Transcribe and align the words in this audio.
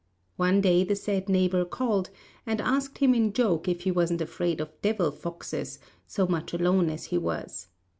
One 0.35 0.61
day 0.61 0.83
the 0.83 0.95
said 0.95 1.29
neighbour 1.29 1.63
called, 1.63 2.09
and 2.47 2.59
asked 2.59 2.97
him 2.97 3.13
in 3.13 3.33
joke 3.33 3.67
if 3.67 3.81
he 3.81 3.91
wasn't 3.91 4.21
afraid 4.21 4.59
of 4.59 4.81
devil 4.81 5.11
foxes, 5.11 5.77
so 6.07 6.25
much 6.25 6.53
alone 6.55 6.89
as 6.89 7.03
he 7.03 7.19
was. 7.19 7.67